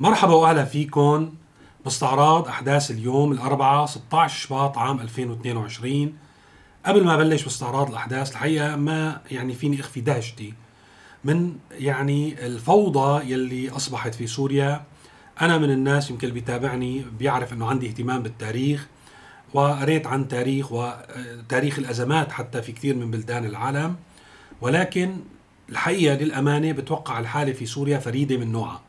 مرحبا 0.00 0.34
وأهلا 0.34 0.64
فيكم 0.64 1.32
باستعراض 1.84 2.48
أحداث 2.48 2.90
اليوم 2.90 3.32
الأربعاء 3.32 3.86
16 3.86 4.46
شباط 4.46 4.78
عام 4.78 5.00
2022 5.00 6.12
قبل 6.86 7.04
ما 7.04 7.14
أبلش 7.14 7.42
باستعراض 7.42 7.90
الأحداث 7.90 8.32
الحقيقة 8.32 8.76
ما 8.76 9.20
يعني 9.30 9.54
فيني 9.54 9.80
أخفي 9.80 10.00
دهشتي 10.00 10.54
من 11.24 11.52
يعني 11.72 12.46
الفوضى 12.46 13.32
يلي 13.32 13.70
أصبحت 13.70 14.14
في 14.14 14.26
سوريا. 14.26 14.84
أنا 15.40 15.58
من 15.58 15.70
الناس 15.70 16.10
يمكن 16.10 16.28
اللي 16.28 16.40
بيتابعني 16.40 17.04
بيعرف 17.18 17.52
إنه 17.52 17.66
عندي 17.66 17.88
اهتمام 17.88 18.22
بالتاريخ 18.22 18.86
وقريت 19.54 20.06
عن 20.06 20.28
تاريخ 20.28 20.72
وتاريخ 20.72 21.78
الأزمات 21.78 22.32
حتى 22.32 22.62
في 22.62 22.72
كثير 22.72 22.96
من 22.96 23.10
بلدان 23.10 23.44
العالم. 23.44 23.96
ولكن 24.60 25.16
الحقيقة 25.68 26.14
للأمانة 26.14 26.72
بتوقع 26.72 27.18
الحالة 27.18 27.52
في 27.52 27.66
سوريا 27.66 27.98
فريدة 27.98 28.36
من 28.36 28.52
نوعها. 28.52 28.85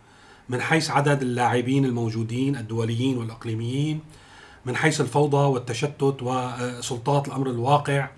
من 0.50 0.62
حيث 0.62 0.92
عدد 0.92 1.22
اللاعبين 1.22 1.86
الموجودين 1.86 2.56
الدوليين 2.56 3.18
والإقليميين 3.18 4.00
من 4.66 4.76
حيث 4.76 5.02
الفوضى 5.02 5.38
والتشتت 5.38 6.18
وسلطات 6.22 7.28
الأمر 7.28 7.50
الواقع 7.50 8.10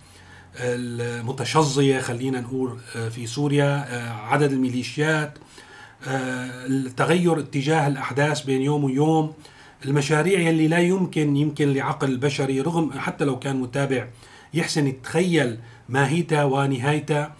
المتشظية 0.60 2.00
خلينا 2.00 2.42
نقول 2.42 2.78
في 3.12 3.28
سوريا 3.28 3.86
عدد 4.22 4.52
الميليشيات 4.52 5.38
التغير 6.08 7.40
اتجاه 7.40 7.88
الأحداث 7.88 8.42
بين 8.42 8.62
يوم 8.62 8.84
ويوم 8.84 9.34
المشاريع 9.86 10.40
يلي 10.40 10.68
لا 10.68 10.80
يمكن 10.80 11.36
يمكن 11.38 11.74
لعقل 11.74 12.10
البشري 12.10 12.62
رغم 12.62 12.92
حتى 12.92 13.26
لو 13.26 13.40
كان 13.40 13.56
متابع 13.62 14.08
يحسن 14.54 14.88
يتخيل 14.88 15.60
ماهيتها 15.90 16.44
ونهايتها 16.44 17.36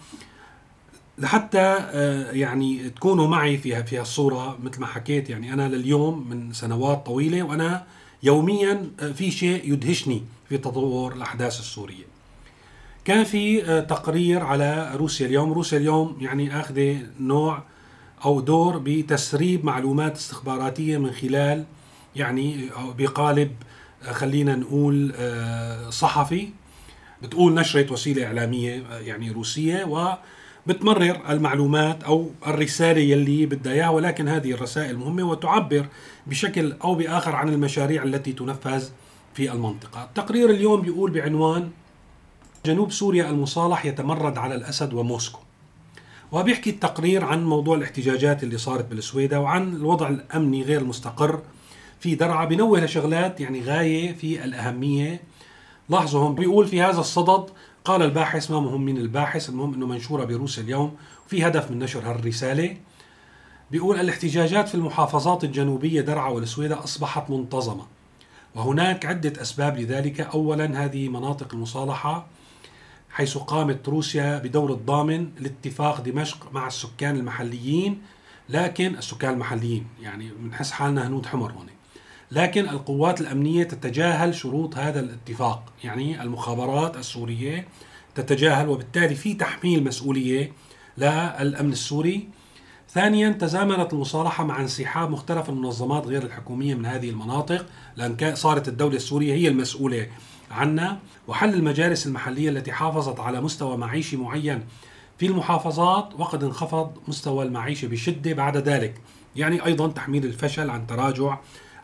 لحتى 1.20 1.58
آه، 1.58 2.32
يعني 2.32 2.90
تكونوا 2.90 3.28
معي 3.28 3.58
في 3.58 3.84
في 3.84 4.00
الصورة 4.00 4.58
مثل 4.62 4.80
ما 4.80 4.86
حكيت 4.86 5.30
يعني 5.30 5.52
أنا 5.52 5.68
لليوم 5.68 6.30
من 6.30 6.52
سنوات 6.52 7.06
طويلة 7.06 7.42
وأنا 7.42 7.84
يوميا 8.22 8.90
آه، 9.00 9.12
في 9.12 9.30
شيء 9.30 9.72
يدهشني 9.72 10.22
في 10.48 10.58
تطور 10.58 11.12
الأحداث 11.12 11.60
السورية. 11.60 12.04
كان 13.04 13.24
في 13.24 13.64
آه، 13.64 13.80
تقرير 13.80 14.42
على 14.42 14.90
روسيا 14.94 15.26
اليوم، 15.26 15.52
روسيا 15.52 15.78
اليوم 15.78 16.16
يعني 16.20 16.60
آخذة 16.60 16.98
نوع 17.20 17.62
أو 18.24 18.40
دور 18.40 18.78
بتسريب 18.78 19.64
معلومات 19.64 20.16
استخباراتية 20.16 20.98
من 20.98 21.10
خلال 21.10 21.64
يعني 22.16 22.68
بقالب 22.98 23.50
خلينا 24.10 24.56
نقول 24.56 25.12
صحفي 25.92 26.48
بتقول 27.22 27.54
نشرة 27.54 27.92
وسيلة 27.92 28.26
إعلامية 28.26 28.82
يعني 29.00 29.30
روسية 29.30 29.84
و 29.84 30.16
بتمرر 30.66 31.20
المعلومات 31.30 32.04
أو 32.04 32.30
الرسالة 32.46 33.00
يلي 33.00 33.46
بدها 33.46 33.72
إياها 33.72 33.88
ولكن 33.88 34.28
هذه 34.28 34.52
الرسائل 34.52 34.96
مهمة 34.96 35.22
وتعبر 35.22 35.86
بشكل 36.26 36.72
أو 36.84 36.94
بآخر 36.94 37.36
عن 37.36 37.48
المشاريع 37.48 38.02
التي 38.02 38.32
تنفذ 38.32 38.88
في 39.34 39.52
المنطقة. 39.52 40.04
التقرير 40.04 40.50
اليوم 40.50 40.80
بيقول 40.80 41.10
بعنوان 41.10 41.70
جنوب 42.66 42.92
سوريا 42.92 43.30
المصالح 43.30 43.86
يتمرد 43.86 44.38
على 44.38 44.54
الأسد 44.54 44.94
وموسكو. 44.94 45.40
وبيحكي 46.32 46.70
التقرير 46.70 47.24
عن 47.24 47.44
موضوع 47.44 47.76
الاحتجاجات 47.76 48.42
اللي 48.42 48.58
صارت 48.58 48.84
بالسويدة 48.90 49.40
وعن 49.40 49.76
الوضع 49.76 50.08
الأمني 50.08 50.62
غير 50.62 50.80
المستقر 50.80 51.40
في 52.00 52.14
درعا 52.14 52.44
بنوه 52.44 52.80
لشغلات 52.80 53.40
يعني 53.40 53.62
غاية 53.62 54.12
في 54.12 54.44
الأهمية 54.44 55.20
لاحظوا 55.88 56.20
هون 56.20 56.34
بيقول 56.34 56.66
في 56.66 56.82
هذا 56.82 57.00
الصدد 57.00 57.50
قال 57.84 58.02
الباحث 58.02 58.50
ما 58.50 58.60
مهم 58.60 58.80
من 58.80 58.96
الباحث 58.96 59.48
المهم 59.48 59.74
إنه 59.74 59.86
منشورة 59.86 60.24
بروسيا 60.24 60.62
اليوم 60.62 60.96
وفي 61.26 61.46
هدف 61.46 61.70
من 61.70 61.78
نشر 61.78 62.10
هالرسالة. 62.10 62.76
بيقول 63.70 64.00
الاحتجاجات 64.00 64.68
في 64.68 64.74
المحافظات 64.74 65.44
الجنوبية 65.44 66.00
درعا 66.00 66.30
والسويدة 66.30 66.84
أصبحت 66.84 67.30
منتظمة. 67.30 67.86
وهناك 68.54 69.06
عدة 69.06 69.42
أسباب 69.42 69.78
لذلك. 69.78 70.20
اولا 70.20 70.84
هذه 70.84 71.08
مناطق 71.08 71.54
المصالحة 71.54 72.26
حيث 73.10 73.38
قامت 73.38 73.88
روسيا 73.88 74.38
بدور 74.38 74.72
الضامن 74.72 75.30
لاتفاق 75.38 76.00
دمشق 76.00 76.52
مع 76.52 76.66
السكان 76.66 77.16
المحليين 77.16 78.02
لكن 78.48 78.94
السكان 78.96 79.32
المحليين 79.34 79.86
يعني 80.02 80.30
بنحس 80.38 80.70
حالنا 80.70 81.06
هنود 81.06 81.26
حمر 81.26 81.52
هون. 81.52 81.66
لكن 82.32 82.68
القوات 82.68 83.20
الأمنية 83.20 83.64
تتجاهل 83.64 84.34
شروط 84.34 84.76
هذا 84.76 85.00
الاتفاق، 85.00 85.72
يعني 85.84 86.22
المخابرات 86.22 86.96
السورية 86.96 87.68
تتجاهل 88.14 88.68
وبالتالي 88.68 89.14
في 89.14 89.34
تحميل 89.34 89.84
مسؤولية 89.84 90.52
للأمن 90.98 91.72
السوري. 91.72 92.28
ثانيا 92.88 93.30
تزامنت 93.30 93.92
المصالحة 93.92 94.44
مع 94.44 94.60
انسحاب 94.60 95.10
مختلف 95.10 95.48
المنظمات 95.48 96.06
غير 96.06 96.22
الحكومية 96.22 96.74
من 96.74 96.86
هذه 96.86 97.10
المناطق 97.10 97.66
لأن 97.96 98.34
صارت 98.34 98.68
الدولة 98.68 98.96
السورية 98.96 99.34
هي 99.34 99.48
المسؤولة 99.48 100.06
عنا. 100.50 100.98
وحل 101.28 101.54
المجالس 101.54 102.06
المحلية 102.06 102.50
التي 102.50 102.72
حافظت 102.72 103.20
على 103.20 103.40
مستوى 103.40 103.76
معيشي 103.76 104.16
معين 104.16 104.64
في 105.18 105.26
المحافظات 105.26 106.08
وقد 106.18 106.44
انخفض 106.44 106.92
مستوى 107.08 107.44
المعيشة 107.44 107.88
بشدة 107.88 108.32
بعد 108.32 108.56
ذلك. 108.56 108.94
يعني 109.36 109.64
أيضا 109.64 109.88
تحميل 109.88 110.24
الفشل 110.24 110.70
عن 110.70 110.86
تراجع 110.86 111.38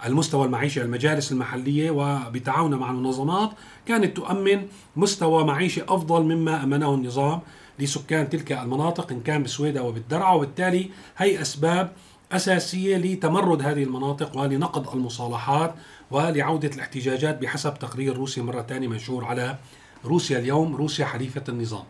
المستوى 0.05 0.47
المعيشي 0.47 0.83
المجالس 0.83 1.33
المحلية 1.33 1.91
وبتعاونها 1.91 2.79
مع 2.79 2.91
المنظمات 2.91 3.51
كانت 3.87 4.17
تؤمن 4.17 4.67
مستوى 4.97 5.45
معيشي 5.45 5.83
أفضل 5.83 6.23
مما 6.23 6.63
أمنه 6.63 6.95
النظام 6.95 7.41
لسكان 7.79 8.29
تلك 8.29 8.53
المناطق 8.53 9.13
إن 9.13 9.21
كان 9.21 9.43
بسويدا 9.43 9.81
وبالدرعا. 9.81 10.35
وبالتالي 10.35 10.91
هي 11.17 11.41
أسباب 11.43 11.93
أساسية 12.33 12.97
لتمرد 12.97 13.63
هذه 13.63 13.83
المناطق 13.83 14.39
ولنقض 14.39 14.95
المصالحات 14.95 15.75
ولعودة 16.11 16.69
الاحتجاجات 16.69 17.43
بحسب 17.43 17.75
تقرير 17.75 18.17
روسي 18.17 18.41
مرة 18.41 18.63
ثانية 18.63 18.89
منشور 18.89 19.25
على 19.25 19.59
روسيا 20.05 20.39
اليوم 20.39 20.77
روسيا 20.77 21.07
حليفة 21.07 21.43
النظام. 21.49 21.85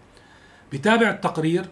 بتابع 0.73 1.11
التقرير 1.11 1.69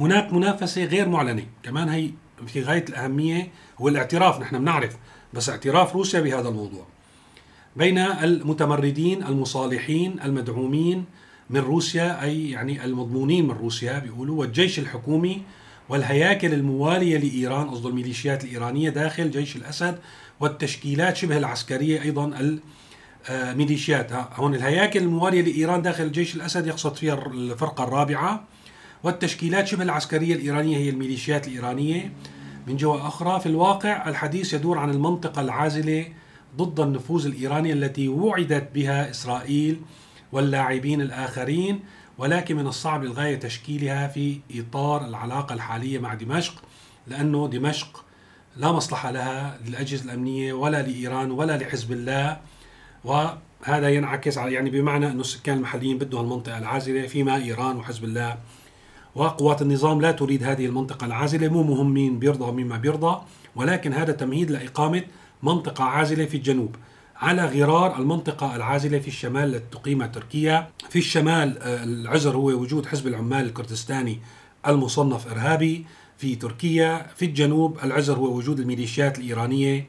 هناك 0.00 0.32
منافسة 0.32 0.84
غير 0.84 1.08
معلنة. 1.08 1.46
كمان 1.62 1.88
هي 1.88 2.10
في 2.46 2.62
غاية 2.62 2.84
الأهمية 2.88 3.52
هو 3.80 3.88
الاعتراف 3.88 4.40
نحن 4.40 4.58
بنعرف 4.58 4.96
بس 5.34 5.48
اعتراف 5.48 5.96
روسيا 5.96 6.20
بهذا 6.20 6.48
الموضوع. 6.48 6.86
بين 7.76 7.98
المتمردين 7.98 9.22
المصالحين 9.22 10.16
المدعومين 10.24 11.04
من 11.50 11.60
روسيا 11.60 12.22
أي 12.22 12.50
يعني 12.50 12.84
المضمونين 12.84 13.44
من 13.44 13.50
روسيا 13.54 13.98
بيقولوا 13.98 14.40
والجيش 14.40 14.78
الحكومي 14.78 15.42
والهياكل 15.88 16.52
الموالية 16.52 17.18
لإيران 17.18 17.70
قصد 17.70 17.86
الميليشيات 17.86 18.44
الإيرانية 18.44 18.90
داخل 18.90 19.30
جيش 19.30 19.56
الأسد 19.56 19.98
والتشكيلات 20.40 21.16
شبه 21.16 21.36
العسكرية 21.36 22.02
أيضا 22.02 22.56
الميليشيات 23.30 24.12
هون 24.12 24.54
الهياكل 24.54 25.02
الموالية 25.02 25.42
لإيران 25.42 25.82
داخل 25.82 26.04
الجيش 26.04 26.34
الأسد 26.36 26.66
يقصد 26.66 26.96
فيها 26.96 27.14
الفرقة 27.26 27.84
الرابعة 27.84 28.44
والتشكيلات 29.02 29.66
شبه 29.66 29.82
العسكرية 29.82 30.34
الإيرانية 30.34 30.76
هي 30.76 30.88
الميليشيات 30.88 31.48
الإيرانية. 31.48 32.12
من 32.66 32.76
جهة 32.76 33.08
أخرى 33.08 33.40
في 33.40 33.46
الواقع 33.46 34.08
الحديث 34.08 34.54
يدور 34.54 34.78
عن 34.78 34.90
المنطقة 34.90 35.42
العازلة 35.42 36.06
ضد 36.56 36.80
النفوذ 36.80 37.26
الإيراني 37.26 37.72
التي 37.72 38.08
وعدت 38.08 38.68
بها 38.74 39.10
إسرائيل 39.10 39.80
واللاعبين 40.32 41.00
الآخرين 41.00 41.80
ولكن 42.18 42.56
من 42.56 42.66
الصعب 42.66 43.04
للغاية 43.04 43.36
تشكيلها 43.36 44.08
في 44.08 44.40
إطار 44.54 45.06
العلاقة 45.06 45.52
الحالية 45.54 45.98
مع 45.98 46.14
دمشق 46.14 46.62
لأنه 47.06 47.48
دمشق 47.48 48.04
لا 48.56 48.72
مصلحة 48.72 49.10
لها 49.10 49.58
للأجهزة 49.66 50.04
الأمنية 50.04 50.52
ولا 50.52 50.82
لإيران 50.82 51.30
ولا 51.30 51.56
لحزب 51.56 51.92
الله 51.92 52.40
وهذا 53.04 53.88
ينعكس 53.88 54.38
على 54.38 54.52
يعني 54.52 54.70
بمعنى 54.70 55.06
أنه 55.06 55.20
السكان 55.20 55.56
المحليين 55.56 55.98
بدهم 55.98 56.24
المنطقة 56.24 56.58
العازلة 56.58 57.06
فيما 57.06 57.36
إيران 57.36 57.76
وحزب 57.76 58.04
الله 58.04 58.36
وقوات 59.16 59.62
النظام 59.62 60.00
لا 60.00 60.12
تريد 60.12 60.44
هذه 60.44 60.66
المنطقة 60.66 61.06
العازلة 61.06 61.48
مو 61.48 61.62
مهم 61.62 61.94
مين 61.94 62.18
بيرضى 62.18 62.44
ومين 62.44 62.68
ما 62.68 62.76
بيرضى 62.76 63.20
ولكن 63.56 63.92
هذا 63.92 64.12
تمهيد 64.12 64.50
لإقامة 64.50 65.02
منطقة 65.42 65.84
عازلة 65.84 66.24
في 66.24 66.36
الجنوب 66.36 66.76
على 67.16 67.44
غرار 67.44 67.98
المنطقة 67.98 68.56
العازلة 68.56 68.98
في 68.98 69.08
الشمال 69.08 69.54
التي 69.54 69.78
تقيمها 69.78 70.06
تركيا. 70.06 70.68
في 70.90 70.98
الشمال 70.98 71.58
آه، 71.58 71.84
العذر 71.84 72.36
هو 72.36 72.46
وجود 72.46 72.86
حزب 72.86 73.06
العمال 73.06 73.46
الكردستاني 73.46 74.20
المصنف 74.66 75.26
إرهابي 75.26 75.86
في 76.18 76.36
تركيا. 76.36 77.06
في 77.16 77.24
الجنوب 77.24 77.78
العذر 77.84 78.14
هو 78.14 78.36
وجود 78.36 78.60
الميليشيات 78.60 79.18
الإيرانية 79.18 79.86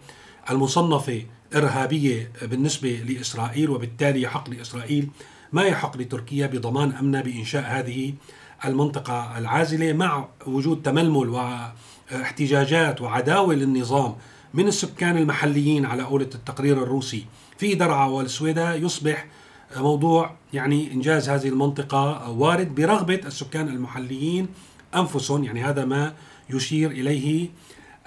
المصنفة 0.49 1.23
إرهابية 1.55 2.31
بالنسبة 2.41 2.89
لإسرائيل 2.89 3.69
وبالتالي 3.69 4.21
يحق 4.21 4.49
لإسرائيل 4.49 5.09
ما 5.53 5.63
يحق 5.63 5.97
لتركيا 5.97 6.47
بضمان 6.47 6.91
أمنها 6.91 7.21
بإنشاء 7.21 7.63
هذه 7.63 8.13
المنطقة 8.65 9.37
العازلة 9.37 9.93
مع 9.93 10.27
وجود 10.45 10.81
تململ 10.81 11.29
واحتجاجات 11.29 13.01
وعداوة 13.01 13.53
للنظام 13.55 14.15
من 14.53 14.67
السكان 14.67 15.17
المحليين 15.17 15.85
على 15.85 16.03
قولة 16.03 16.29
التقرير 16.35 16.83
الروسي. 16.83 17.25
في 17.57 17.75
درعا 17.75 18.07
والسويدة 18.07 18.75
يصبح 18.75 19.25
موضوع 19.77 20.35
يعني 20.53 20.93
إنجاز 20.93 21.29
هذه 21.29 21.47
المنطقة 21.47 22.29
وارد 22.29 22.75
برغبة 22.75 23.21
السكان 23.25 23.67
المحليين 23.67 24.47
أنفسهم 24.95 25.43
يعني 25.43 25.63
هذا 25.63 25.85
ما 25.85 26.13
يشير 26.49 26.91
إليه 26.91 27.49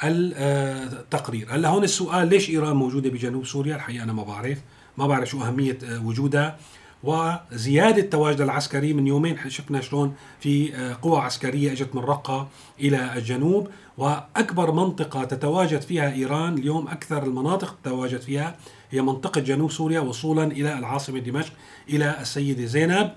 التقرير. 0.02 1.46
هلا 1.50 1.68
هون 1.68 1.84
السؤال 1.84 2.28
ليش 2.28 2.50
إيران 2.50 2.76
موجودة 2.76 3.10
بجنوب 3.10 3.46
سوريا؟ 3.46 3.76
الحقيقة 3.76 4.02
أنا 4.02 4.12
ما 4.12 4.22
بعرف. 4.22 4.58
ما 4.98 5.06
بعرف 5.06 5.28
شو 5.28 5.42
أهمية 5.42 5.78
وجودها. 6.04 6.56
وزيادة 7.04 8.02
تواجد 8.02 8.40
العسكري 8.40 8.92
من 8.92 9.06
يومين. 9.06 9.38
شفنا 9.48 9.80
شلون 9.80 10.14
في 10.40 10.72
قوى 11.02 11.20
عسكرية 11.20 11.72
إجت 11.72 11.94
من 11.94 12.02
رقة 12.02 12.48
إلى 12.80 13.16
الجنوب 13.16 13.68
وأكبر 13.98 14.72
منطقة 14.72 15.24
تتواجد 15.24 15.80
فيها 15.80 16.12
إيران 16.12 16.58
اليوم 16.58 16.88
أكثر 16.88 17.22
المناطق 17.22 17.78
تتواجد 17.82 18.20
فيها 18.20 18.56
هي 18.90 19.02
منطقة 19.02 19.40
جنوب 19.40 19.70
سوريا 19.70 20.00
وصولا 20.00 20.44
إلى 20.44 20.78
العاصمة 20.78 21.18
دمشق 21.18 21.52
إلى 21.88 22.20
السيدة 22.20 22.64
زينب. 22.64 23.10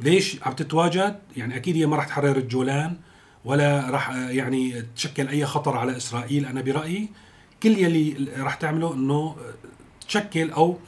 ليش 0.00 0.42
عم 0.42 0.52
تتواجد؟ 0.52 1.18
يعني 1.36 1.56
أكيد 1.56 1.76
هي 1.76 1.86
ما 1.86 1.96
راح 1.96 2.06
تحرر 2.06 2.36
الجولان 2.36 2.96
ولا 3.44 3.90
راح 3.90 4.10
يعني 4.10 4.84
تشكل 4.96 5.28
أي 5.28 5.46
خطر 5.46 5.76
على 5.76 5.96
إسرائيل. 5.96 6.46
أنا 6.46 6.60
برأيي 6.60 7.08
كل 7.62 7.78
يلي 7.78 8.28
راح 8.38 8.54
تعمله 8.54 8.94
أنه 8.94 9.36
تشكل 10.08 10.50
أو 10.50 10.78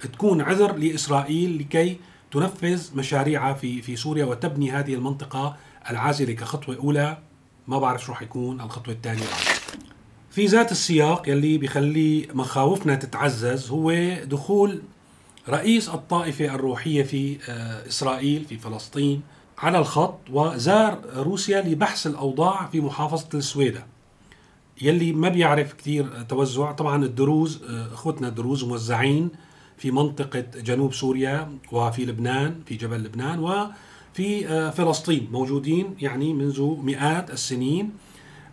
تكون 0.00 0.40
عذر 0.40 0.76
لإسرائيل 0.76 1.58
لكي 1.58 1.96
تنفذ 2.30 2.96
مشاريعها 2.96 3.54
في 3.54 3.82
في 3.82 3.96
سوريا 3.96 4.24
وتبني 4.24 4.70
هذه 4.70 4.94
المنطقة 4.94 5.56
العازلة 5.90 6.32
كخطوة 6.32 6.76
أولى. 6.76 7.18
ما 7.68 7.78
بعرف 7.78 8.04
شو 8.04 8.12
راح 8.12 8.22
يكون 8.22 8.60
الخطوة 8.60 8.94
الثانية 8.94 9.20
بعد. 9.22 9.56
في 10.30 10.46
ذات 10.46 10.72
السياق 10.72 11.28
يلي 11.28 11.58
بيخلي 11.58 12.28
مخاوفنا 12.34 12.94
تتعزز 12.94 13.70
هو 13.70 13.92
دخول 14.24 14.82
رئيس 15.48 15.88
الطائفة 15.88 16.44
الروحية 16.44 17.02
في 17.02 17.38
آه، 17.48 17.88
إسرائيل 17.88 18.44
في 18.44 18.58
فلسطين 18.58 19.22
على 19.58 19.78
الخط 19.78 20.18
وزار 20.30 21.00
روسيا 21.16 21.62
لبحث 21.62 22.06
الأوضاع 22.06 22.66
في 22.66 22.80
محافظة 22.80 23.28
السويدة 23.34 23.86
يلي 24.82 25.12
ما 25.12 25.28
بيعرف 25.28 25.72
كثير 25.72 26.22
توزع. 26.22 26.72
طبعا 26.72 27.04
الدروز 27.04 27.62
آه، 27.62 27.86
أخوتنا 27.92 28.28
الدروز 28.28 28.64
موزعين 28.64 29.30
في 29.78 29.90
منطقة 29.90 30.44
جنوب 30.56 30.94
سوريا 30.94 31.58
وفي 31.72 32.04
لبنان 32.04 32.60
في 32.66 32.74
جبل 32.74 33.04
لبنان 33.04 33.38
وفي 33.38 34.48
آه، 34.48 34.70
فلسطين 34.70 35.28
موجودين 35.32 35.94
يعني 36.00 36.32
منذ 36.32 36.76
مئات 36.82 37.30
السنين. 37.30 37.92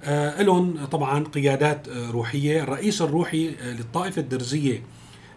آه، 0.04 0.42
لهم 0.42 0.86
طبعا 0.86 1.24
قيادات 1.24 1.88
آه، 1.88 2.12
روحية، 2.12 2.64
الرئيس 2.64 3.02
الروحي 3.02 3.50
للطائفة 3.50 4.22
الدرزية 4.22 4.84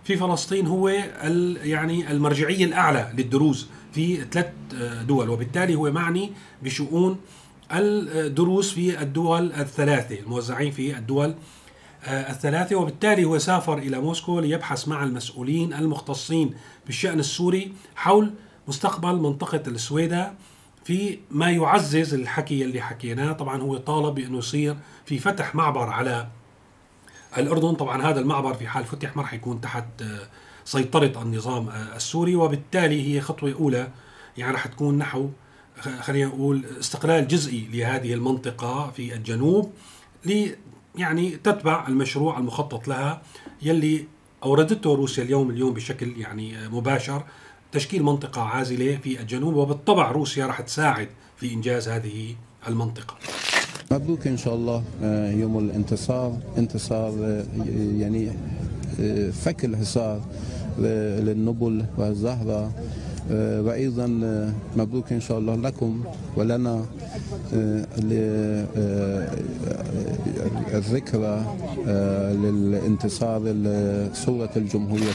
في 0.04 0.16
فلسطين 0.16 0.66
هو 0.66 0.88
يعني 0.88 2.10
المرجعية 2.10 2.64
الأعلى 2.64 3.12
للدروز 3.18 3.66
في 3.92 4.16
ثلاث 4.16 4.52
دول. 5.08 5.28
وبالتالي 5.28 5.74
هو 5.74 5.90
معني 5.90 6.32
بشؤون 6.62 7.16
الدروز 7.72 8.70
في 8.70 9.02
الدول 9.02 9.52
الثلاثة 9.52 10.18
الموزعين 10.20 10.70
في 10.70 10.98
الدول 10.98 11.34
الثلاثه 12.06 12.76
وبالتالي 12.76 13.24
هو 13.24 13.38
سافر 13.38 13.78
إلى 13.78 14.00
موسكو 14.00 14.40
ليبحث 14.40 14.88
مع 14.88 15.04
المسؤولين 15.04 15.74
المختصين 15.74 16.54
بالشأن 16.86 17.18
السوري 17.18 17.72
حول 17.96 18.32
مستقبل 18.68 19.16
منطقة 19.16 19.62
السويدة 19.66 20.32
في 20.84 21.18
ما 21.30 21.50
يعزز 21.50 22.14
الحكي 22.14 22.64
اللي 22.64 22.80
حكيناه. 22.80 23.32
طبعا 23.32 23.62
هو 23.62 23.76
طالب 23.76 24.14
بانه 24.14 24.38
يصير 24.38 24.76
في 25.06 25.18
فتح 25.18 25.54
معبر 25.54 25.88
على 25.90 26.28
الأردن. 27.38 27.74
طبعا 27.74 28.02
هذا 28.02 28.20
المعبر 28.20 28.54
في 28.54 28.68
حال 28.68 28.84
فتح 28.84 29.16
ما 29.16 29.22
راح 29.22 29.34
يكون 29.34 29.60
تحت 29.60 30.02
آه، 30.02 30.28
سيطرة 30.64 31.22
النظام 31.22 31.68
آه، 31.68 31.96
السوري. 31.96 32.36
وبالتالي 32.36 33.14
هي 33.14 33.20
خطوة 33.20 33.52
أولى 33.52 33.90
يعني 34.36 34.52
راح 34.52 34.66
تكون 34.66 34.98
نحو 34.98 35.28
خلينا 36.00 36.28
نقول 36.28 36.64
استقلال 36.80 37.28
جزئي 37.28 37.68
لهذه 37.72 38.14
المنطقة 38.14 38.90
في 38.90 39.14
الجنوب 39.14 39.72
يعني 40.98 41.30
تتبع 41.30 41.88
المشروع 41.88 42.38
المخطط 42.38 42.88
لها 42.88 43.22
يلي 43.62 44.04
أوردته 44.44 44.94
روسيا 44.94 45.22
اليوم 45.24 45.50
اليوم 45.50 45.74
بشكل 45.74 46.12
يعني 46.18 46.68
مباشر 46.68 47.22
تشكيل 47.72 48.02
منطقة 48.02 48.42
عازلة 48.42 48.96
في 48.96 49.20
الجنوب 49.20 49.54
وبالطبع 49.54 50.10
روسيا 50.10 50.46
راح 50.46 50.60
تساعد 50.60 51.08
في 51.36 51.52
إنجاز 51.52 51.88
هذه 51.88 52.34
المنطقة. 52.68 53.14
مبروك 53.90 54.26
إن 54.26 54.36
شاء 54.36 54.54
الله 54.54 54.84
آه، 55.02 55.30
يوم 55.30 55.58
الانتصار. 55.58 56.36
انتصار 56.58 57.12
آه، 57.24 57.44
يعني 57.98 58.30
آه، 59.00 59.30
فك 59.30 59.64
الحصار 59.64 60.20
للنبل 60.78 61.86
والزهرة. 61.98 62.72
وأيضا 63.30 64.06
مبروك 64.76 65.12
إن 65.12 65.20
شاء 65.20 65.38
الله 65.38 65.54
لكم 65.54 66.04
ولنا 66.36 66.86
الذكرى 70.74 71.56
للانتصار 72.42 73.42
لصورة 73.42 74.50
الجمهورية 74.56 75.12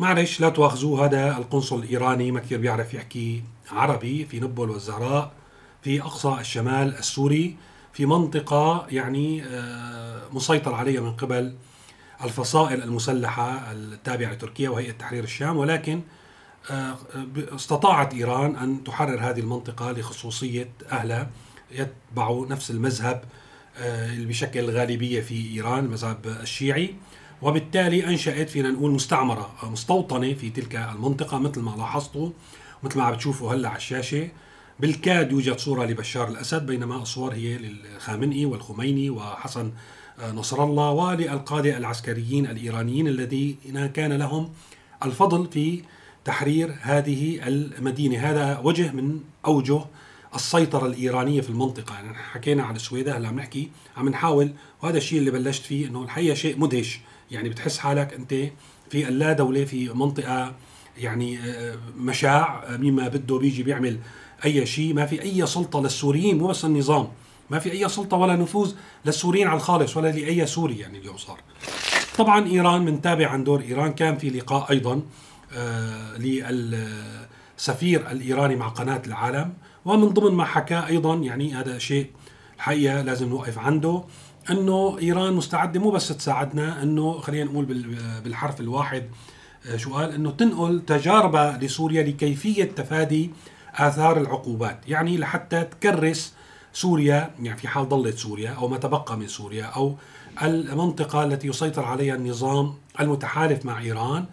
معلش 0.00 0.40
لا 0.40 0.48
تواخذوه 0.48 1.04
هذا 1.04 1.36
القنصل 1.36 1.78
الإيراني 1.78 2.30
ما 2.30 2.40
كثير 2.40 2.58
بيعرف 2.58 2.94
يحكي 2.94 3.42
عربي 3.70 4.24
في 4.24 4.40
نبل 4.40 4.70
والزهراء 4.70 5.32
في 5.82 6.02
أقصى 6.02 6.36
الشمال 6.40 6.94
السوري 6.98 7.56
في 7.92 8.06
منطقة 8.06 8.86
يعني 8.90 9.44
آه، 9.44 10.20
مسيطر 10.32 10.74
عليها 10.74 11.00
من 11.00 11.12
قبل 11.12 11.54
الفصائل 12.24 12.82
المسلحة 12.82 13.72
التابعة 13.72 14.32
لتركيا 14.32 14.70
وهيئة 14.70 14.92
تحرير 14.92 15.24
الشام 15.24 15.56
ولكن 15.56 15.94
آه، 15.94 16.02
استطاعت 17.54 18.14
إيران 18.14 18.56
أن 18.56 18.84
تحرر 18.84 19.20
هذه 19.20 19.40
المنطقة 19.40 19.92
لخصوصية 19.92 20.68
أهلها. 20.92 21.30
يتبعوا 21.70 22.46
نفس 22.46 22.70
المذهب 22.70 23.24
آه، 23.76 24.12
اللي 24.12 24.26
بشكل 24.26 24.60
الغالبية 24.60 25.20
في 25.20 25.54
إيران 25.54 25.84
المذهب 25.84 26.26
الشيعي. 26.26 26.94
وبالتالي 27.42 28.06
أنشأت 28.06 28.50
فينا 28.50 28.70
نقول 28.70 28.90
مستعمرة 28.90 29.54
مستوطنة 29.62 30.34
في 30.34 30.50
تلك 30.50 30.76
المنطقة 30.76 31.38
مثل 31.38 31.60
ما 31.60 31.70
لاحظتوا 31.70 32.30
مثل 32.82 32.98
ما 32.98 33.04
عم 33.04 33.12
بتشوفوا 33.12 33.54
هلأ 33.54 33.68
على 33.68 33.76
الشاشة. 33.76 34.28
بالكاد 34.80 35.32
يوجد 35.32 35.58
صورة 35.58 35.84
لبشار 35.84 36.28
الأسد 36.28 36.66
بينما 36.66 36.96
الصور 36.96 37.34
هي 37.34 37.58
للخامنئي 37.58 38.46
والخميني 38.46 39.10
وحسن 39.10 39.72
آه، 40.20 40.32
نصر 40.32 40.64
الله 40.64 40.90
وللقاده 40.90 41.76
العسكريين 41.76 42.46
الإيرانيين 42.46 43.08
الذين 43.08 43.86
كان 43.86 44.12
لهم 44.12 44.52
الفضل 45.04 45.48
في 45.52 45.82
تحرير 46.24 46.74
هذه 46.80 47.40
المدينة. 47.48 48.18
هذا 48.18 48.58
وجه 48.58 48.92
من 48.92 49.20
أوجه 49.46 49.80
السيطرة 50.34 50.86
الإيرانية 50.86 51.40
في 51.40 51.50
المنطقة. 51.50 51.94
يعني 51.94 52.14
حكينا 52.14 52.62
عن 52.62 52.76
السويدة 52.76 53.16
هلا 53.16 53.28
عم 53.28 53.36
نحكي 53.36 53.70
عم 53.96 54.08
نحاول. 54.08 54.52
وهذا 54.82 54.98
الشيء 54.98 55.18
اللي 55.18 55.30
بلشت 55.30 55.62
فيه 55.62 55.86
إنه 55.86 56.02
الحقيقة 56.02 56.34
شيء 56.34 56.58
مدهش. 56.58 57.00
يعني 57.30 57.48
بتحس 57.48 57.78
حالك 57.78 58.14
أنت 58.14 58.34
في 58.90 59.08
اللا 59.08 59.32
دولة 59.32 59.64
في 59.64 59.88
منطقة 59.88 60.54
يعني 60.98 61.38
آه، 61.38 61.78
مشاع 61.96 62.64
آه، 62.64 62.76
مما 62.76 63.08
بده 63.08 63.38
بيجي 63.38 63.62
بيعمل 63.62 63.98
أي 64.44 64.66
شيء. 64.66 64.94
ما 64.94 65.06
في 65.06 65.22
أي 65.22 65.46
سلطة 65.46 65.80
للسوريين 65.80 66.38
مو 66.38 66.46
بس 66.46 66.64
النظام. 66.64 67.08
ما 67.50 67.58
في 67.58 67.72
أي 67.72 67.88
سلطة 67.88 68.16
ولا 68.16 68.36
نفوذ 68.36 68.74
للسوريين 69.06 69.46
على 69.46 69.56
الخالص 69.56 69.96
ولا 69.96 70.08
لأي 70.08 70.46
سوري 70.46 70.78
يعني 70.78 70.98
اليوم 70.98 71.16
صار. 71.16 71.40
طبعا 72.18 72.46
إيران 72.46 72.84
منتابع 72.84 73.28
عن 73.28 73.44
دور 73.44 73.60
إيران. 73.60 73.92
كان 73.92 74.18
في 74.18 74.30
لقاء 74.30 74.70
أيضا 74.70 75.02
للسفير 76.18 78.10
الإيراني 78.10 78.56
مع 78.56 78.68
قناة 78.68 79.02
العالم. 79.06 79.54
ومن 79.84 80.08
ضمن 80.08 80.34
ما 80.34 80.44
حكى 80.44 80.86
أيضا 80.86 81.14
يعني 81.14 81.54
هذا 81.54 81.78
شيء 81.78 82.10
الحقيقة 82.56 83.02
لازم 83.02 83.28
نوقف 83.28 83.58
عنده 83.58 84.04
أنه 84.50 84.98
إيران 84.98 85.32
مستعدة 85.32 85.80
مو 85.80 85.90
بس 85.90 86.08
تساعدنا 86.08 86.82
أنه 86.82 87.18
خلينا 87.18 87.44
نقول 87.44 87.64
بالحرف 88.24 88.60
الواحد 88.60 89.04
آه، 89.66 89.76
شو 89.76 89.94
قال 89.94 90.12
أنه 90.12 90.30
تنقل 90.30 90.82
تجاربها 90.86 91.58
لسوريا 91.58 92.02
لكيفية 92.02 92.64
تفادي 92.64 93.30
آثار 93.74 94.20
العقوبات. 94.20 94.80
يعني 94.88 95.18
لحتى 95.18 95.64
تكرس 95.64 96.34
سوريا 96.72 97.30
يعني 97.40 97.58
في 97.58 97.68
حال 97.68 97.88
ضلت 97.88 98.18
سوريا 98.18 98.50
أو 98.50 98.68
ما 98.68 98.76
تبقى 98.76 99.16
من 99.16 99.26
سوريا 99.26 99.64
أو 99.64 99.96
المنطقة 100.42 101.24
التي 101.24 101.48
يسيطر 101.48 101.84
عليها 101.84 102.14
النظام 102.14 102.74
المتحالف 103.00 103.64
مع 103.64 103.80
إيران. 103.80 104.24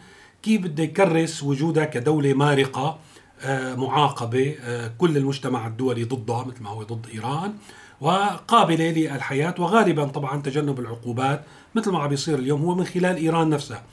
كيف 0.44 0.62
بده 0.62 0.84
يكرس 0.84 1.44
وجودها 1.44 1.86
كدولة 1.86 2.34
مارقة 2.34 3.00
آه، 3.42 3.76
معاقبة 3.76 4.56
آه، 4.64 4.92
كل 4.98 5.18
المجتمع 5.18 5.68
الدولي 5.68 6.04
ضدها 6.04 6.44
مثل 6.44 6.64
ما 6.64 6.70
هو 6.70 6.84
ضد 6.84 7.08
إيران 7.14 7.54
وقابلة 8.02 8.92
للحياة 8.92 9.56
وغالبا 9.60 10.06
طبعا 10.06 10.42
تجنب 10.42 10.80
العقوبات 10.80 11.46
مثل 11.76 11.92
ما 11.92 12.00
عم 12.00 12.08
بيصير 12.08 12.40
اليوم 12.40 12.62
هو 12.62 12.76
من 12.76 12.84
خلال 12.86 13.18
إيران 13.18 13.50
نفسها. 13.50 13.84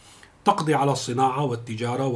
تقضي 0.44 0.74
على 0.74 0.92
الصناعة 0.92 1.44
والتجارة 1.44 2.06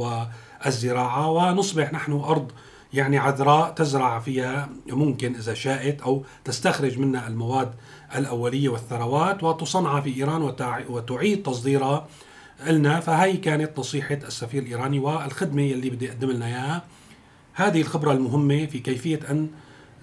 والزراعة 0.65 1.31
ونصبح 1.31 1.93
نحن 1.93 2.11
أرض 2.11 2.51
يعني 2.93 3.17
عذراء 3.17 3.71
تزرع 3.71 4.19
فيها 4.19 4.69
ممكن 4.89 5.35
إذا 5.35 5.53
شاءت 5.53 6.01
أو 6.01 6.23
تستخرج 6.45 6.99
منها 6.99 7.27
المواد 7.27 7.73
الأولية 8.15 8.69
والثروات 8.69 9.43
وتصنع 9.43 10.01
في 10.01 10.17
إيران 10.17 10.41
وتعيد 10.89 11.43
تصديرها 11.43 12.07
لنا 12.67 12.99
فهي 12.99 13.37
كانت 13.37 13.79
نصيحة 13.79 14.15
السفير 14.15 14.63
الإيراني 14.63 14.99
والخدمة 14.99 15.63
اللي 15.63 15.89
بدي 15.89 16.11
أقدم 16.11 16.31
لنا 16.31 16.45
إياها 16.47 16.83
هذه 17.53 17.81
الخبرة 17.81 18.11
المهمة 18.11 18.65
في 18.65 18.79
كيفية 18.79 19.19
أن 19.29 19.49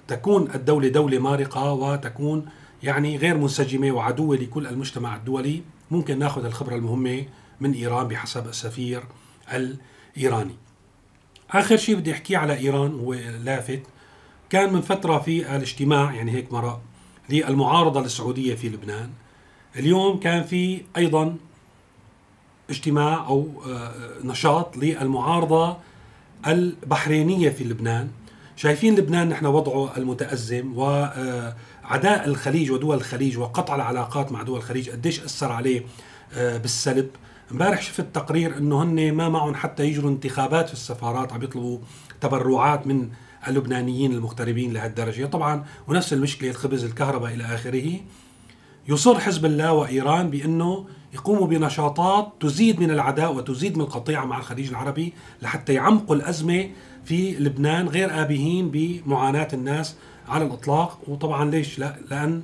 تكون 0.09 0.51
الدولة 0.55 0.89
دولة 0.89 1.19
مارقة 1.19 1.73
وتكون 1.73 2.47
يعني 2.83 3.17
غير 3.17 3.37
منسجمة 3.37 3.93
وعدوة 3.93 4.37
لكل 4.37 4.67
المجتمع 4.67 5.17
الدولي 5.17 5.63
ممكن 5.91 6.19
ناخذ 6.19 6.45
الخبرة 6.45 6.77
المهمة 6.77 7.25
من 7.61 7.73
إيران 7.73 8.09
بحسب 8.09 8.49
السفير 8.49 9.03
الإيراني. 9.53 10.55
آخر 11.51 11.77
شيء 11.77 11.97
بدي 11.97 12.13
أحكيه 12.13 12.39
على 12.39 12.59
إيران 12.59 13.01
هو 13.01 13.15
لافت 13.15 13.83
كان 14.51 14.73
من 14.73 14.81
فترة 14.81 15.19
في 15.19 15.57
الاجتماع 15.57 16.15
يعني 16.15 16.33
هيك 16.33 16.53
مرة 16.53 16.81
للمعارضة 17.31 18.01
السعودية 18.01 18.55
في 18.55 18.69
لبنان. 18.69 19.11
اليوم 19.77 20.21
كان 20.21 20.43
في 20.43 20.83
أيضا 20.97 21.37
اجتماع 22.71 23.27
أو 23.27 23.49
آه، 23.67 23.93
نشاط 24.25 24.77
للمعارضة 24.77 25.77
البحرينية 26.47 27.51
في 27.51 27.65
لبنان. 27.65 28.09
شايفين 28.57 28.95
لبنان 28.97 29.29
نحن 29.29 29.47
وضعه 29.47 29.97
المتأزم 29.97 30.79
وعداء 30.79 32.27
الخليج 32.27 32.71
ودول 32.71 32.97
الخليج 32.97 33.39
وقطع 33.39 33.75
العلاقات 33.75 34.33
مع 34.33 34.43
دول 34.43 34.59
الخليج 34.59 34.91
قديش 34.91 35.21
أثر 35.21 35.53
عليه 35.53 35.83
آه، 36.35 36.57
بالسلب. 36.57 37.11
امبارح 37.53 37.83
شفت 37.83 38.07
تقرير 38.15 38.57
إنه 38.59 38.83
هن 38.83 39.13
ما 39.13 39.29
معهم 39.29 39.55
حتى 39.55 39.85
يجروا 39.85 40.11
انتخابات 40.11 40.67
في 40.67 40.73
السفارات 40.73 41.33
عم 41.33 41.43
يطلبوا 41.43 41.79
تبرعات 42.21 42.87
من 42.87 43.09
اللبنانيين 43.49 44.13
المغتربين 44.13 44.73
لهالدرجة. 44.73 45.27
طبعا 45.27 45.65
ونفس 45.89 46.13
المشكلة 46.13 46.51
الخبز 46.51 46.85
الكهرباء 46.85 47.35
إلى 47.35 47.45
آخره. 47.45 48.01
يصر 48.89 49.21
حزب 49.21 49.45
الله 49.45 49.73
وإيران 49.73 50.31
بأنه 50.31 50.87
يقوموا 51.15 51.47
بنشاطات 51.47 52.33
تزيد 52.41 52.81
من 52.81 52.91
العداء 52.91 53.35
وتزيد 53.35 53.77
من 53.77 53.83
القطيعة 53.85 54.25
مع 54.25 54.39
الخليج 54.39 54.69
العربي 54.69 55.13
لحتى 55.43 55.75
يعمقوا 55.75 56.17
الأزمة 56.17 56.71
في 57.05 57.33
لبنان 57.33 57.89
غير 57.89 58.23
آبهين 58.23 58.71
بمعاناة 58.71 59.49
الناس 59.53 59.97
على 60.29 60.45
الإطلاق. 60.45 60.99
وطبعا 61.09 61.51
ليش؟ 61.51 61.79
لا 61.79 61.97
لأن 62.11 62.43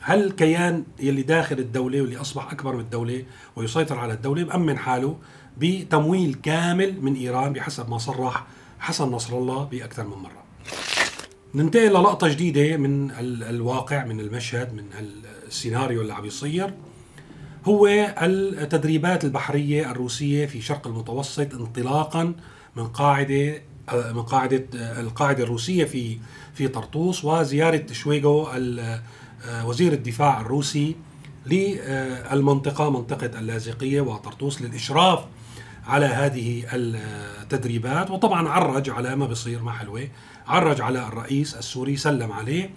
هل 0.00 0.24
الكيان 0.24 0.84
يلي 1.00 1.22
داخل 1.22 1.58
الدولة 1.58 2.00
واللي 2.00 2.16
أصبح 2.16 2.52
أكبر 2.52 2.74
من 2.74 2.80
الدولة 2.80 3.24
ويسيطر 3.56 3.98
على 3.98 4.12
الدولة 4.12 4.44
مأمن 4.44 4.78
حاله 4.78 5.16
بتمويل 5.58 6.34
كامل 6.34 7.02
من 7.02 7.14
إيران 7.14 7.52
بحسب 7.52 7.90
ما 7.90 7.98
صرح 7.98 8.46
حسن 8.80 9.10
نصر 9.10 9.38
الله 9.38 9.64
بأكثر 9.64 10.04
من 10.04 10.16
مرة. 10.16 10.49
ننتقل 11.54 11.88
للقطة 11.88 12.28
جديدة 12.28 12.76
من 12.76 13.10
الواقع 13.20 14.04
من 14.04 14.20
المشهد 14.20 14.74
من 14.74 14.84
السيناريو 15.48 16.00
اللي 16.00 16.14
عم 16.14 16.24
يصير. 16.24 16.74
هو 17.64 17.86
التدريبات 18.22 19.24
البحرية 19.24 19.90
الروسية 19.90 20.46
في 20.46 20.60
شرق 20.62 20.86
المتوسط 20.86 21.54
انطلاقا 21.54 22.34
من 22.76 22.86
قاعدة 22.86 23.62
من 23.92 24.22
قاعدة 24.22 24.64
القاعدة 24.74 25.44
الروسية 25.44 25.84
في 25.84 26.18
في 26.54 26.68
طرطوس 26.68 27.24
وزيارة 27.24 27.86
شويغو 27.92 28.48
وزير 29.64 29.92
الدفاع 29.92 30.40
الروسي 30.40 30.96
للمنطقه 31.46 32.90
منطقة 32.90 33.38
اللاذقية 33.38 34.00
وطرطوس 34.00 34.62
للإشراف 34.62 35.24
على 35.86 36.06
هذه 36.06 36.64
التدريبات. 36.72 38.10
وطبعا 38.10 38.48
عرج 38.48 38.90
على 38.90 39.16
ما 39.16 39.26
بصير 39.26 39.62
ما 39.62 39.72
حلوة 39.72 40.08
عرج 40.46 40.80
على 40.80 41.08
الرئيس 41.08 41.54
السوري 41.54 41.96
سلم 41.96 42.32
عليه. 42.32 42.70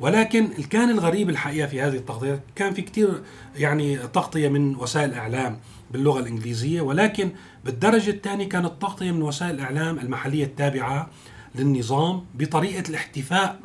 ولكن 0.00 0.48
كان 0.48 0.90
الغريب 0.90 1.30
الحقيقة 1.30 1.66
في 1.66 1.80
هذه 1.80 1.96
التغطية 1.96 2.40
كان 2.54 2.74
في 2.74 2.82
كثير 2.82 3.22
يعني 3.56 3.96
تغطية 3.96 4.48
من 4.48 4.76
وسائل 4.76 5.08
الاعلام 5.10 5.58
باللغة 5.90 6.20
الإنجليزية. 6.20 6.80
ولكن 6.80 7.30
بالدرجة 7.64 8.10
الثانية 8.10 8.48
كانت 8.48 8.72
تغطية 8.80 9.10
من 9.12 9.22
وسائل 9.22 9.54
الاعلام 9.54 9.98
المحلية 9.98 10.44
التابعة 10.44 11.10
للنظام 11.54 12.24
بطريقة 12.34 12.88
الاحتفاء 12.88 13.60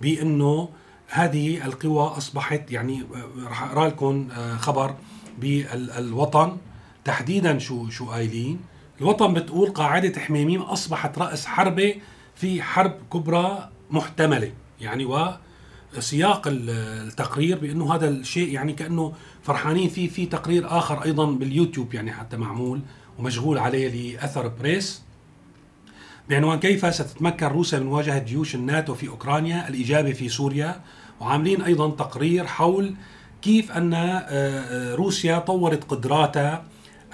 بأنه 0.00 0.68
هذه 1.08 1.64
القوى 1.66 2.02
أصبحت 2.02 2.70
يعني 2.70 3.02
راح 3.46 3.62
أقرأ 3.62 3.88
لكم 3.88 4.28
آه، 4.38 4.56
خبر 4.56 4.94
بالوطن. 5.38 6.56
تحديدا 7.04 7.58
شو 7.58 7.88
شو 7.90 8.10
قايلين. 8.10 8.60
الوطن 9.00 9.34
بتقول 9.34 9.70
قاعدة 9.70 10.20
حميميم 10.20 10.62
أصبحت 10.62 11.18
رأس 11.18 11.46
حربة 11.46 11.94
في 12.40 12.62
حرب 12.62 12.92
كبرى 13.12 13.68
محتملة 13.90 14.52
يعني 14.80 15.04
و 15.04 15.28
سياق 15.98 16.42
التقرير 16.46 17.58
بأنه 17.58 17.94
هذا 17.94 18.08
الشيء 18.08 18.52
يعني 18.52 18.72
كأنه 18.72 19.12
فرحانين 19.42 19.88
فيه 19.88 20.08
في 20.08 20.26
تقرير 20.26 20.78
آخر 20.78 21.04
أيضا 21.04 21.26
باليوتيوب 21.26 21.94
يعني 21.94 22.12
حتى 22.12 22.36
معمول 22.36 22.80
ومشغول 23.18 23.58
عليه 23.58 24.16
لأثر 24.16 24.48
بريس. 24.48 25.02
بعنوان 26.30 26.58
كيف 26.58 26.94
ستتمكن 26.94 27.46
روسيا 27.46 27.78
من 27.78 27.86
مواجهة 27.86 28.18
جيوش 28.18 28.54
الناتو 28.54 28.94
في 28.94 29.08
أوكرانيا؟ 29.08 29.68
الإجابة 29.68 30.12
في 30.12 30.28
سوريا. 30.28 30.80
وعاملين 31.20 31.62
أيضا 31.62 31.90
تقرير 31.90 32.46
حول 32.46 32.94
كيف 33.42 33.72
أن 33.72 33.94
آه، 33.94 34.18
آه، 34.28 34.94
روسيا 34.94 35.38
طورت 35.38 35.84
قدراتها 35.84 36.64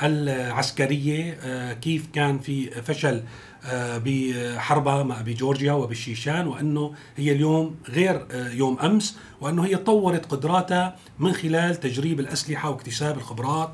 العسكرية 0.03 1.39
آه، 1.43 1.73
كيف 1.73 2.07
كان 2.13 2.39
في 2.39 2.71
فشل 2.71 3.23
آه، 3.65 4.03
بحربها 4.05 5.23
بجورجيا 5.23 5.73
وبالشيشان 5.73 6.47
وأنه 6.47 6.95
هي 7.17 7.33
اليوم 7.33 7.77
غير 7.89 8.27
آه، 8.31 8.51
يوم 8.51 8.79
أمس 8.79 9.19
وأنه 9.41 9.65
هي 9.65 9.77
طورت 9.77 10.27
قدراتها 10.27 10.97
من 11.19 11.33
خلال 11.33 11.81
تجريب 11.81 12.21
الأسلحة 12.21 12.71
واكتساب 12.71 13.17
الخبرات 13.17 13.73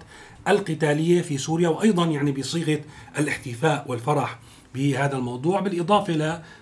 القتالية 0.49 1.23
في 1.23 1.38
سوريا 1.38 1.69
وأيضا 1.69 2.07
يعني 2.07 2.33
بصيغة 2.33 2.81
الاحتفاء 3.19 3.85
والفرح 3.88 4.38
بهذا 4.75 5.17
الموضوع 5.17 5.61
بالإضافة 5.61 6.12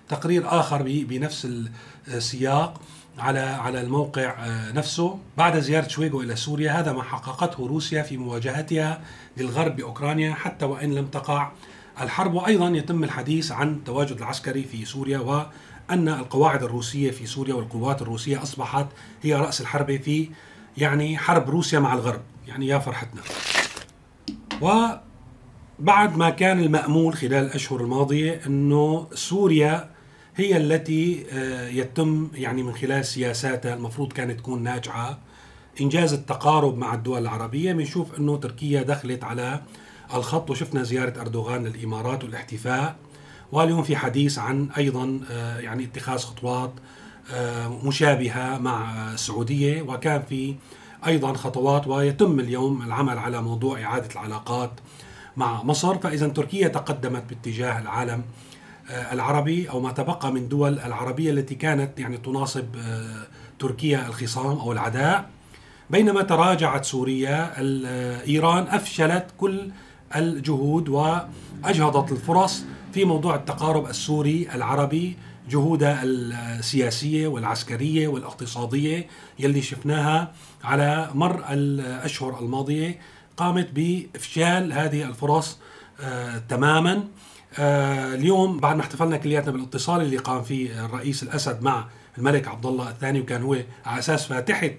لتقرير 0.09 0.59
آخر 0.59 0.81
بنفس 0.83 1.47
السياق 2.07 2.81
على 3.19 3.39
على 3.39 3.81
الموقع 3.81 4.35
آه، 4.39 4.71
نفسه. 4.71 5.19
بعد 5.37 5.59
زيارة 5.59 5.87
شويغو 5.87 6.21
إلى 6.21 6.35
سوريا 6.35 6.71
هذا 6.71 6.93
ما 6.93 7.03
حققته 7.03 7.67
روسيا 7.67 8.01
في 8.01 8.17
مواجهتها 8.17 9.01
للغرب 9.37 9.75
بأوكرانيا 9.75 10.33
حتى 10.33 10.65
وإن 10.65 10.93
لم 10.93 11.07
تقع. 11.07 11.51
الحرب 12.01 12.33
وأيضا 12.33 12.69
يتم 12.69 13.03
الحديث 13.03 13.51
عن 13.51 13.73
التواجد 13.73 14.17
العسكري 14.17 14.63
في 14.63 14.85
سوريا 14.85 15.19
وأن 15.19 16.09
القواعد 16.09 16.63
الروسية 16.63 17.11
في 17.11 17.25
سوريا 17.25 17.53
والقوات 17.53 18.01
الروسية 18.01 18.43
أصبحت 18.43 18.85
هي 19.21 19.35
رأس 19.35 19.61
الحرب 19.61 20.01
في 20.01 20.29
يعني 20.77 21.17
حرب 21.17 21.49
روسيا 21.49 21.79
مع 21.79 21.93
الغرب 21.93 22.21
يعني 22.47 22.67
يا 22.67 22.79
فرحتنا. 22.79 23.21
وبعد 24.61 26.17
ما 26.17 26.29
كان 26.29 26.59
المأمول 26.59 27.13
خلال 27.13 27.33
الأشهر 27.45 27.81
الماضية 27.81 28.41
أنه 28.47 29.07
سوريا 29.13 29.89
هي 30.35 30.57
التي 30.57 31.25
آه، 31.31 31.67
يتم 31.67 32.29
يعني 32.33 32.63
من 32.63 32.73
خلال 32.73 33.05
سياساتها 33.05 33.73
المفروض 33.73 34.13
كانت 34.13 34.39
تكون 34.39 34.63
ناجعة 34.63 35.19
إنجاز 35.81 36.13
التقارب 36.13 36.77
مع 36.77 36.93
الدول 36.93 37.21
العربية 37.21 37.73
بنشوف 37.73 38.19
أنه 38.19 38.37
تركيا 38.37 38.81
دخلت 38.81 39.23
على 39.23 39.61
الخط 40.13 40.49
وشفنا 40.49 40.83
زيارة 40.83 41.21
أردوغان 41.21 41.63
للإمارات 41.63 42.23
والاحتفاء. 42.23 42.95
واليوم 43.51 43.83
في 43.83 43.95
حديث 43.95 44.39
عن 44.39 44.69
أيضا 44.77 45.19
آه، 45.31 45.59
يعني 45.59 45.83
اتخاذ 45.83 46.17
خطوات 46.17 46.71
آه، 47.31 47.67
مشابهة 47.85 48.57
مع 48.57 49.11
السعودية. 49.13 49.81
وكان 49.81 50.21
في 50.29 50.55
أيضا 51.07 51.33
خطوات 51.33 51.87
ويتم 51.87 52.39
اليوم 52.39 52.81
العمل 52.81 53.17
على 53.17 53.41
موضوع 53.41 53.81
إعادة 53.81 54.07
العلاقات 54.11 54.71
مع 55.37 55.63
مصر. 55.63 55.97
فإذا 55.97 56.27
تركيا 56.27 56.67
تقدمت 56.67 57.23
باتجاه 57.29 57.79
العالم 57.79 58.23
العربي 58.91 59.69
أو 59.69 59.79
ما 59.79 59.91
تبقى 59.91 60.31
من 60.31 60.47
دول 60.47 60.79
العربية 60.79 61.31
التي 61.31 61.55
كانت 61.55 61.99
يعني 61.99 62.17
تناصب 62.17 62.65
تركيا 63.59 64.07
الخصام 64.07 64.57
أو 64.57 64.71
العداء. 64.71 65.29
بينما 65.89 66.21
تراجعت 66.21 66.85
سوريا 66.85 67.53
إيران 68.27 68.67
أفشلت 68.67 69.25
كل 69.37 69.71
الجهود 70.15 70.89
وأجهضت 70.89 72.11
الفرص 72.11 72.63
في 72.93 73.05
موضوع 73.05 73.35
التقارب 73.35 73.89
السوري 73.89 74.47
العربي 74.55 75.17
جهودها 75.49 76.03
السياسية 76.03 77.27
والعسكرية 77.27 78.07
والاقتصادية 78.07 79.07
يلي 79.39 79.61
شفناها 79.61 80.31
على 80.63 81.09
مر 81.13 81.43
الأشهر 81.49 82.39
الماضية. 82.39 82.99
قامت 83.37 83.69
بإفشال 83.73 84.73
هذه 84.73 85.03
الفرص 85.03 85.57
آه 86.01 86.37
تماما. 86.49 87.03
آه 87.59 88.13
اليوم 88.15 88.57
بعد 88.57 88.75
ما 88.75 88.81
احتفلنا 88.81 89.17
كلياتنا 89.17 89.51
بالاتصال 89.51 90.01
اللي 90.01 90.17
قام 90.17 90.43
فيه 90.43 90.85
الرئيس 90.85 91.23
الأسد 91.23 91.61
مع 91.63 91.85
الملك 92.17 92.47
عبد 92.47 92.65
الله 92.65 92.89
الثاني 92.89 93.21
وكان 93.21 93.43
هو 93.43 93.57
على 93.85 93.99
أساس 93.99 94.25
فاتحة 94.25 94.69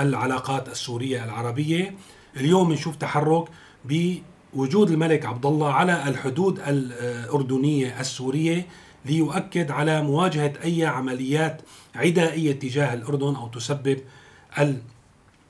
العلاقات 0.00 0.68
السورية 0.68 1.24
العربية 1.24 1.94
اليوم 2.36 2.68
بنشوف 2.68 2.96
تحرك 2.96 3.44
ب 3.84 4.14
وجود 4.54 4.90
الملك 4.90 5.26
عبد 5.26 5.46
الله 5.46 5.72
على 5.72 6.08
الحدود 6.08 6.60
الأردنية 6.66 8.00
السورية 8.00 8.66
ليؤكد 9.04 9.70
على 9.70 10.02
مواجهة 10.02 10.52
أي 10.64 10.86
عمليات 10.86 11.62
عدائية 11.94 12.52
تجاه 12.52 12.94
الأردن 12.94 13.34
أو 13.34 13.48
تسبب 13.48 13.98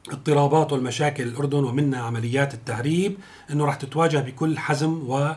الاضطرابات 0.09 0.73
والمشاكل 0.73 1.23
الأردن 1.23 1.64
ومنها 1.64 2.02
عمليات 2.02 2.54
التهريب. 2.54 3.16
أنه 3.50 3.64
راح 3.64 3.75
تتواجه 3.75 4.19
بكل 4.19 4.59
حزم 4.59 5.11
و 5.11 5.33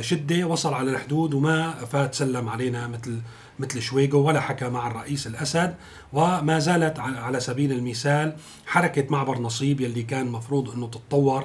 شدة 0.00 0.44
وصل 0.44 0.74
على 0.74 0.90
الحدود 0.90 1.34
وما 1.34 1.70
فات 1.72 2.14
سلم 2.14 2.48
علينا 2.48 2.86
مثل 2.88 3.20
مثل 3.58 3.82
شويغو 3.82 4.26
ولا 4.26 4.40
حكى 4.40 4.68
مع 4.68 4.86
الرئيس 4.86 5.26
الأسد 5.26 5.74
وما 6.12 6.58
زالت 6.58 6.98
على 6.98 7.40
سبيل 7.40 7.72
المثال 7.72 8.36
حركة 8.66 9.06
معبر 9.10 9.38
نصيب 9.38 9.80
يلي 9.80 10.02
كان 10.02 10.26
مفروض 10.26 10.70
إنه 10.70 10.86
تتطور 10.86 11.44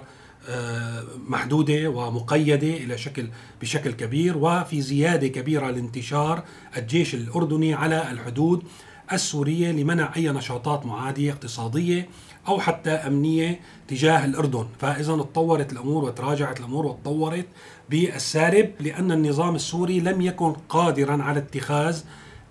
آه، 0.49 1.03
محدودة 1.27 1.89
ومقيدة 1.89 2.67
إلى 2.67 2.97
شكل 2.97 3.27
بشكل 3.61 3.91
كبير 3.91 4.37
وفي 4.37 4.81
زيادة 4.81 5.27
كبيرة 5.27 5.69
لانتشار 5.71 6.43
الجيش 6.77 7.15
الأردني 7.15 7.73
على 7.73 8.11
الحدود 8.11 8.63
السورية 9.13 9.71
لمنع 9.71 10.11
أي 10.15 10.29
نشاطات 10.29 10.85
معادية 10.85 11.31
اقتصادية 11.31 12.09
أو 12.47 12.59
حتى 12.59 12.89
أمنية 12.89 13.59
تجاه 13.87 14.25
الأردن. 14.25 14.65
فإذا 14.79 15.15
تطورت 15.15 15.73
الأمور 15.73 16.03
وتراجعت 16.03 16.59
الأمور 16.59 16.85
وتطورت 16.85 17.45
بالسارب 17.89 18.71
لأن 18.79 19.11
النظام 19.11 19.55
السوري 19.55 19.99
لم 19.99 20.21
يكن 20.21 20.53
قادرا 20.69 21.23
على 21.23 21.39
اتخاذ 21.39 22.01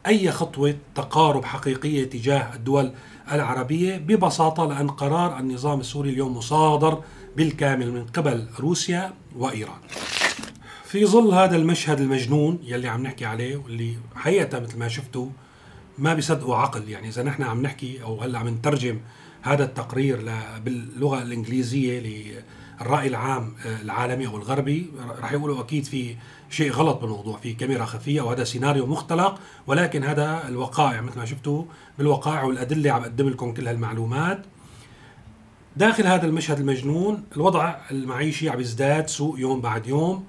أي 0.06 0.30
خطوة 0.30 0.76
تقارب 0.94 1.44
حقيقية 1.44 2.04
تجاه 2.04 2.54
الدول 2.54 2.92
العربية 3.32 3.96
ببساطة 3.96 4.66
لأن 4.66 4.88
قرار 4.88 5.38
النظام 5.38 5.80
السوري 5.80 6.10
اليوم 6.10 6.36
مصادر 6.36 7.02
بالكامل 7.36 7.92
من 7.92 8.06
قبل 8.06 8.46
روسيا 8.60 9.12
وإيران. 9.36 9.78
في 10.84 11.06
ظل 11.06 11.34
هذا 11.34 11.56
المشهد 11.56 12.00
المجنون 12.00 12.58
يلي 12.64 12.88
عم 12.88 13.02
نحكي 13.02 13.24
عليه 13.24 13.56
واللي 13.56 13.94
حقيقة 14.14 14.60
مثل 14.60 14.78
ما 14.78 14.88
شفتوا 14.88 15.26
ما 15.98 16.14
بيصدقوا 16.14 16.56
عقل 16.56 16.88
يعني 16.88 17.08
إذا 17.08 17.22
نحن 17.22 17.42
عم 17.42 17.62
نحكي 17.62 18.02
أو 18.02 18.20
هلأ 18.20 18.38
عم 18.38 18.48
نترجم 18.48 19.00
هذا 19.42 19.64
التقرير 19.64 20.32
باللغة 20.64 21.22
الإنجليزية 21.22 22.00
للرأي 22.80 23.08
العام 23.08 23.54
العالمي 23.82 24.26
أو 24.26 24.36
الغربي 24.36 24.90
رح 25.20 25.32
يقولوا 25.32 25.60
أكيد 25.60 25.84
في 25.84 26.16
شيء 26.50 26.72
غلط 26.72 27.00
بالموضوع 27.00 27.36
في 27.36 27.52
كاميرا 27.52 27.84
خفية 27.84 28.20
وهذا 28.20 28.44
سيناريو 28.44 28.86
مختلق 28.86 29.40
ولكن 29.66 30.04
هذا 30.04 30.48
الوقائع 30.48 31.00
مثل 31.00 31.18
ما 31.18 31.24
شفتوا 31.24 31.64
بالوقائع 31.98 32.42
والأدلة 32.42 32.90
عم 32.90 33.02
بقدم 33.02 33.28
لكم 33.28 33.54
كل 33.54 33.68
هالمعلومات. 33.68 34.42
داخل 35.76 36.06
هذا 36.06 36.26
المشهد 36.26 36.58
المجنون 36.58 37.24
الوضع 37.36 37.74
المعيشي 37.90 38.48
عم 38.48 38.60
يزداد 38.60 39.08
سوء 39.08 39.38
يوم 39.38 39.60
بعد 39.60 39.86
يوم. 39.86 40.24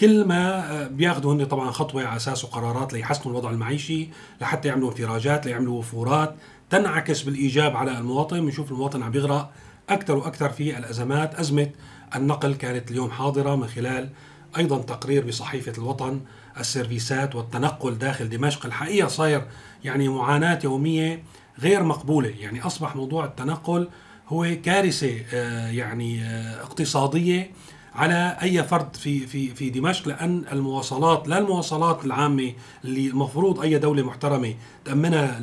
كل 0.00 0.24
ما 0.24 0.72
آه، 0.72 0.88
بياخذوا 0.88 1.34
هن 1.34 1.44
طبعا 1.44 1.70
خطوة 1.70 2.06
على 2.06 2.16
اساسه 2.16 2.48
قرارات 2.48 2.92
ليحسنوا 2.92 3.30
الوضع 3.32 3.50
المعيشي 3.50 4.08
لحتى 4.40 4.68
يعملوا 4.68 4.90
انفراجات 4.90 5.46
ليعملوا 5.46 5.78
وفورات. 5.78 6.36
تنعكس 6.74 7.22
بالإيجاب 7.22 7.76
على 7.76 7.98
المواطن. 7.98 8.40
بنشوف 8.40 8.70
المواطن 8.72 9.02
عم 9.02 9.14
يغرق 9.14 9.50
أكثر 9.88 10.16
وأكثر 10.16 10.48
في 10.48 10.78
الأزمات. 10.78 11.34
أزمة 11.34 11.70
النقل 12.16 12.54
كانت 12.54 12.90
اليوم 12.90 13.10
حاضرة 13.10 13.56
من 13.56 13.66
خلال 13.66 14.08
أيضا 14.56 14.78
تقرير 14.82 15.26
بصحيفة 15.26 15.72
الوطن 15.78 16.20
السيرفيسات 16.60 17.34
والتنقل 17.34 17.98
داخل 17.98 18.28
دمشق. 18.28 18.66
الحقيقة 18.66 19.08
صاير 19.08 19.46
يعني 19.84 20.08
معاناة 20.08 20.58
يومية 20.64 21.22
غير 21.58 21.82
مقبولة. 21.82 22.28
يعني 22.28 22.66
أصبح 22.66 22.96
موضوع 22.96 23.24
التنقل 23.24 23.88
هو 24.28 24.46
كارثة 24.64 25.20
آه، 25.34 25.68
يعني 25.68 26.22
آه، 26.22 26.62
اقتصادية 26.62 27.50
على 27.94 28.36
أي 28.42 28.64
فرد 28.64 28.96
في 28.96 29.26
في 29.26 29.54
في 29.54 29.70
دمشق 29.70 30.08
لأن 30.08 30.44
المواصلات 30.52 31.28
لا 31.28 31.38
المواصلات 31.38 32.04
العامة 32.04 32.52
اللي 32.84 33.06
المفروض 33.06 33.60
أي 33.60 33.78
دولة 33.78 34.02
محترمة 34.02 34.54
تأمنها 34.84 35.40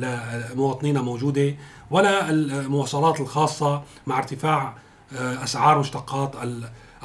لمواطنينا 0.54 1.02
موجودة 1.02 1.54
ولا 1.90 2.30
المواصلات 2.30 3.20
الخاصة 3.20 3.82
مع 4.06 4.18
ارتفاع 4.18 4.74
آه، 5.18 5.44
أسعار 5.44 5.78
مشتقات 5.78 6.34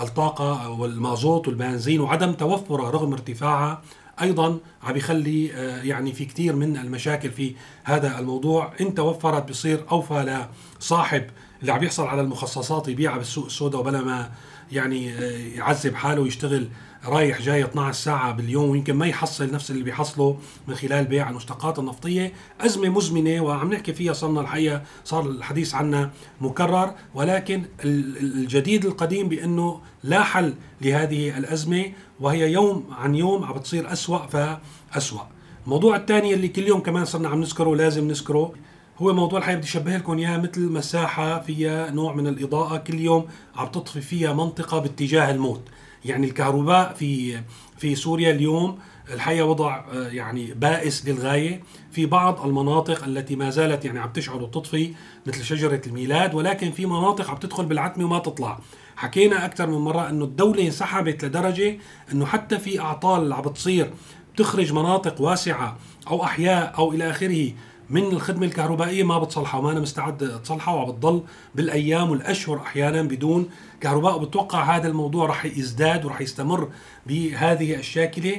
الطاقة 0.02 0.70
والمازوت 0.70 1.48
والبنزين 1.48 2.02
وعدم 2.02 2.32
توفرها 2.34 2.90
رغم 2.92 3.14
ارتفاعها 3.14 3.82
أيضا 4.22 4.60
عم 4.84 4.96
يخلي 4.96 5.46
يعني 5.88 6.14
في 6.14 6.26
كثير 6.26 6.56
من 6.56 6.78
المشاكل 6.78 7.32
في 7.32 7.56
هذا 7.84 8.20
الموضوع. 8.20 8.74
إن 8.82 8.96
توفرت 8.96 9.50
بصير 9.50 9.86
أوفى 9.92 10.48
لصاحب 10.80 11.24
اللي 11.62 11.72
عم 11.72 11.84
يحصل 11.84 12.08
على 12.08 12.22
المخصصات 12.22 12.88
يبيعها 12.88 13.18
بالسوق 13.18 13.46
السوداء 13.46 13.82
وبلا 13.82 14.02
ما 14.02 14.32
يعني 14.72 15.14
آه، 15.14 15.58
يعذب 15.58 15.96
حاله 15.96 16.22
ويشتغل 16.22 16.68
رايح 17.08 17.42
جاي 17.42 17.64
12 17.64 18.00
ساعة 18.00 18.32
باليوم 18.32 18.70
ويمكن 18.70 18.94
ما 18.94 19.08
يحصل 19.08 19.52
نفس 19.52 19.72
اللي 19.72 19.84
بيحصله 19.84 20.38
من 20.68 20.76
خلال 20.76 21.06
بيع 21.06 21.30
المشتقات 21.30 21.80
النفطية. 21.80 22.34
أزمة 22.62 22.90
مزمنة 22.90 23.42
وعم 23.42 23.74
نحكي 23.74 23.94
فيها 23.94 24.14
صرنا 24.14 24.42
الحقيقة 24.42 24.82
صار 25.06 25.26
الحديث 25.26 25.76
عنها 25.76 26.12
مكرر 26.42 26.94
ولكن 27.16 27.64
الجديد 27.84 28.86
القديم 28.86 29.30
بأنه 29.30 29.82
لا 30.04 30.24
حل 30.24 30.54
لهذه 30.82 31.38
الأزمة 31.38 31.86
وهي 32.20 32.52
يوم 32.52 32.86
عن 32.92 33.16
يوم 33.16 33.44
عم 33.44 33.54
بتصير 33.54 33.94
أسوأ 33.94 34.18
فأسوأ. 34.28 35.22
الموضوع 35.66 35.96
الثاني 35.96 36.34
اللي 36.34 36.48
كل 36.48 36.68
يوم 36.68 36.80
كمان 36.80 37.06
صرنا 37.06 37.30
عم 37.30 37.40
نذكره 37.40 37.76
لازم 37.76 38.08
نذكره 38.08 38.54
هو 39.02 39.14
موضوع 39.14 39.40
الحياة 39.40 39.56
بدي 39.56 39.66
اشبه 39.68 39.98
لكم 39.98 40.18
إياه 40.18 40.38
مثل 40.38 40.62
مساحة 40.72 41.40
فيها 41.40 41.92
نوع 41.92 42.14
من 42.14 42.28
الإضاءة 42.28 42.78
كل 42.78 43.00
يوم 43.00 43.26
عم 43.56 43.68
تطفي 43.68 44.02
فيها 44.02 44.34
منطقة 44.34 44.80
باتجاه 44.80 45.32
الموت. 45.32 45.62
يعني 46.06 46.28
الكهرباء 46.28 46.94
في 46.94 47.42
في 47.78 47.96
سوريا 47.96 48.32
اليوم 48.32 48.80
الحقيقة 49.14 49.46
وضع 49.46 49.86
آه، 49.94 50.08
يعني 50.08 50.54
بائس 50.54 51.06
للغاية. 51.06 51.64
في 51.92 52.06
بعض 52.06 52.46
المناطق 52.46 53.04
التي 53.04 53.36
ما 53.36 53.50
زالت 53.50 53.86
يعني 53.86 54.00
عم 54.00 54.10
تشعر 54.10 54.44
وتطفي 54.44 54.94
مثل 55.26 55.44
شجرة 55.44 55.82
الميلاد 55.88 56.34
ولكن 56.36 56.72
في 56.72 56.86
مناطق 56.86 57.30
عم 57.30 57.38
تدخل 57.38 57.66
بالعتمة 57.66 58.06
وما 58.06 58.20
تطلع. 58.20 58.60
حكينا 58.96 59.46
أكثر 59.46 59.68
من 59.68 59.78
مرة 59.78 60.10
إنه 60.10 60.26
الدولة 60.26 60.66
انسحبت 60.66 61.26
لدرجة 61.26 61.78
إنه 62.12 62.26
حتى 62.26 62.60
في 62.60 62.80
أعطال 62.80 63.34
عم 63.34 63.42
بتصير 63.42 63.94
بتخرج 64.34 64.74
مناطق 64.74 65.22
واسعة 65.22 65.78
أو 66.08 66.24
أحياء 66.24 66.74
أو 66.78 66.94
إلى 66.94 67.10
آخره 67.10 67.52
من 67.90 68.04
الخدمة 68.04 68.46
الكهربائية 68.46 69.04
ما 69.04 69.20
بتصلحها 69.20 69.60
وما 69.60 69.72
أنا 69.72 69.80
مستعد 69.80 70.42
تصلحها 70.44 70.74
وعم 70.74 70.92
بتضل 70.92 71.24
بالأيام 71.56 72.12
والأشهر 72.12 72.58
أحيانا 72.58 73.02
بدون 73.02 73.50
كهرباء. 73.82 74.16
وبتوقع 74.16 74.76
هذا 74.78 74.88
الموضوع 74.88 75.26
رح 75.26 75.46
يزداد 75.46 76.06
ورح 76.06 76.22
يستمر 76.22 76.70
بهذه 77.06 77.76
الشاكلة. 77.76 78.38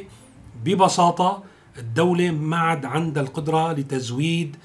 ببساطة 0.65 1.43
الدولة 1.79 2.31
ما 2.31 2.57
عاد 2.57 2.85
عندها 2.85 3.23
القدرة 3.23 3.73
لتزويد 3.73 4.57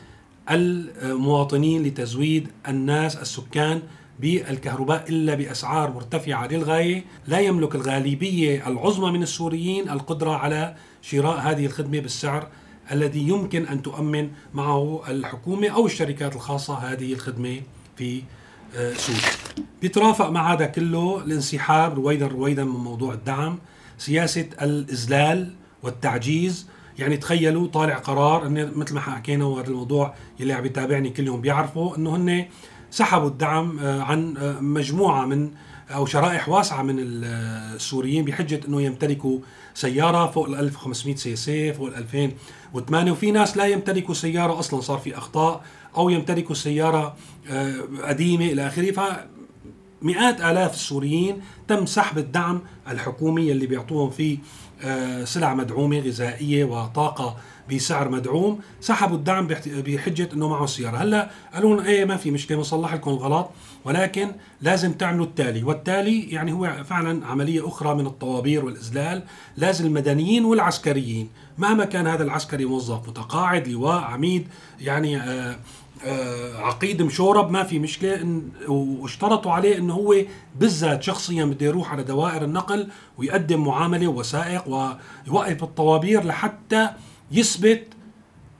المواطنين 0.50 1.84
لتزويد 1.84 2.48
الناس 2.67 3.15
السكان 3.17 3.82
بالكهرباء 4.19 5.10
إلا 5.10 5.36
بأسعار 5.36 5.91
مرتفعة 5.91 6.48
للغاية، 6.48 7.06
لا 7.28 7.39
يملك 7.39 7.76
الغالبية 7.76 8.67
العظمى 8.67 9.12
من 9.12 9.24
السوريين 9.24 9.89
القدرة 9.89 10.32
على 10.32 10.76
شراء 11.02 11.39
هذه 11.39 11.65
الخدمة 11.65 12.00
بالسعر 12.00 12.48
الذي 12.91 13.28
يمكن 13.28 13.67
أن 13.67 13.82
تؤمن 13.82 14.30
معه 14.54 15.02
الحكومة 15.08 15.67
أو 15.67 15.86
الشركات 15.86 16.36
الخاصة 16.36 16.74
هذه 16.74 17.13
الخدمة 17.13 17.62
في 17.98 18.22
آه، 18.76 18.93
سوريا. 18.93 19.22
بيترافق 19.82 20.30
مع 20.30 20.54
هذا 20.54 20.65
كله 20.65 21.24
الانسحاب 21.26 21.96
رويدا 21.96 22.28
رويدا 22.28 22.63
من 22.63 22.80
موضوع 22.80 23.13
الدعم، 23.13 23.60
سياسة 23.98 24.48
الاذلال 24.62 25.54
والتعجيز، 25.84 26.67
يعني 27.00 27.17
تخيلوا 27.17 27.67
طالع 27.67 27.98
قرار 27.98 28.48
انه 28.48 28.72
مثل 28.76 28.93
ما 28.93 29.02
حكينا 29.02 29.46
وهذا 29.46 29.67
الموضوع 29.67 30.13
يلي 30.39 30.54
عم 30.54 30.65
يتابعني 30.65 31.10
كل 31.10 31.28
يوم 31.28 31.41
بيعرفوا 31.41 31.98
إنه 31.98 32.15
هن 32.15 32.46
سحبوا 32.91 33.28
الدعم 33.28 33.80
آه، 33.80 34.02
عن 34.02 34.38
آه، 34.38 34.60
مجموعة 34.60 35.26
من 35.26 35.52
أو 35.89 36.06
شرائح 36.06 36.50
واسعة 36.50 36.82
من 36.82 36.96
السوريين 37.00 38.26
بحجة 38.26 38.62
إنه 38.67 38.82
يمتلكوا 38.82 39.39
سيارة 39.74 40.32
فوق 40.32 40.48
ال 40.48 40.56
1500 40.56 41.15
سي 41.15 41.36
سي 41.36 41.74
فوق 41.74 41.88
ال 41.88 41.96
2008 41.96 43.12
وفي 43.12 43.32
ناس 43.32 43.58
لا 43.58 43.65
يمتلكوا 43.65 44.13
سيارة 44.13 44.60
أصلا 44.60 44.82
صار 44.82 44.98
في 44.98 45.17
أخطاء 45.17 45.63
أو 45.98 46.10
يمتلكوا 46.10 46.56
سيارة 46.56 47.15
آه، 47.50 47.76
قديمة 48.04 48.46
إلى 48.46 48.67
آخره. 48.67 48.91
ف 48.91 49.00
مئات 50.02 50.41
آلاف 50.41 50.74
السوريين 50.74 51.41
تم 51.67 51.86
سحب 51.86 52.17
الدعم 52.17 52.62
الحكومي 52.89 53.52
اللي 53.52 53.67
بيعطوهم 53.67 54.10
فيه 54.10 54.38
آه، 54.84 55.24
سلع 55.24 55.54
مدعومة 55.54 56.00
غذائية 56.00 56.65
وطاقة 56.65 57.38
بسعر 57.72 58.10
مدعوم. 58.10 58.60
سحبوا 58.82 59.17
الدعم 59.17 59.48
بحجة 59.67 60.30
إنه 60.34 60.48
معه 60.50 60.65
سيارة. 60.65 60.98
هلأ 60.98 61.30
قالوا 61.54 61.84
إيه 61.84 62.06
ما 62.06 62.17
في 62.17 62.32
مشكلة 62.32 62.58
بنصلح 62.58 62.93
لكم 62.93 63.12
الغلط 63.12 63.50
ولكن 63.86 64.32
لازم 64.62 64.93
تعملوا 64.93 65.26
التالي. 65.26 65.63
والتالي 65.63 66.22
يعني 66.22 66.52
هو 66.52 66.84
فعلا 66.84 67.26
عملية 67.26 67.67
أخرى 67.67 67.96
من 67.96 68.06
الطوابير 68.06 68.65
والاذلال 68.65 69.24
لازم 69.58 69.86
المدنيين 69.86 70.46
والعسكريين 70.46 71.30
مهما 71.58 71.86
كان 71.86 72.08
هذا 72.08 72.24
العسكري 72.24 72.65
موظف 72.65 73.10
متقاعد 73.10 73.67
لواء 73.67 74.02
عميد 74.02 74.48
يعني 74.82 75.17
آه 75.17 75.56
آه 76.06 76.58
عقيد 76.58 77.02
مشورب 77.02 77.52
ما 77.52 77.63
في 77.63 77.80
مشكلة. 77.80 78.41
واشترطوا 78.67 79.52
عليه 79.52 79.78
إنه 79.78 79.93
هو 79.93 80.15
بالذات 80.60 81.04
شخصيا 81.04 81.46
بده 81.46 81.65
يروح 81.65 81.91
على 81.91 82.04
دوائر 82.04 82.43
النقل 82.43 82.88
ويقدم 83.17 83.63
معاملة 83.65 84.08
ووثائق 84.08 84.67
ويوقف 84.67 85.63
الطوابير 85.63 86.24
لحتى 86.24 86.89
يثبت 87.32 87.88